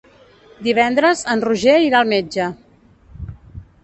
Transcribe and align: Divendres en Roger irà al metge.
Divendres 0.67 1.19
en 1.33 1.43
Roger 1.47 1.75
irà 1.89 1.99
al 1.99 2.09
metge. 2.13 2.47